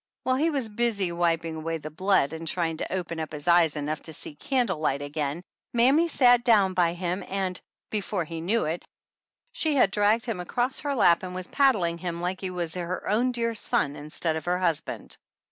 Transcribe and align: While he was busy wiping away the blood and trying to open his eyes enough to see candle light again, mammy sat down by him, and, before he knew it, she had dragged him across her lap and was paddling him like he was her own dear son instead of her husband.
While 0.23 0.37
he 0.37 0.49
was 0.49 0.67
busy 0.67 1.11
wiping 1.11 1.53
away 1.57 1.77
the 1.77 1.91
blood 1.91 2.33
and 2.33 2.47
trying 2.47 2.77
to 2.77 2.91
open 2.91 3.19
his 3.29 3.47
eyes 3.47 3.75
enough 3.75 4.01
to 4.01 4.13
see 4.13 4.33
candle 4.33 4.79
light 4.79 5.03
again, 5.03 5.43
mammy 5.75 6.07
sat 6.07 6.43
down 6.43 6.73
by 6.73 6.93
him, 6.93 7.23
and, 7.27 7.61
before 7.91 8.23
he 8.25 8.41
knew 8.41 8.65
it, 8.65 8.83
she 9.51 9.75
had 9.75 9.91
dragged 9.91 10.25
him 10.25 10.39
across 10.39 10.79
her 10.79 10.95
lap 10.95 11.21
and 11.21 11.35
was 11.35 11.45
paddling 11.49 11.99
him 11.99 12.19
like 12.19 12.41
he 12.41 12.49
was 12.49 12.73
her 12.73 13.07
own 13.07 13.31
dear 13.31 13.53
son 13.53 13.95
instead 13.95 14.35
of 14.35 14.45
her 14.45 14.57
husband. 14.57 15.17